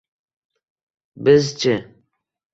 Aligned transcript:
Biz-chi? 1.23 1.73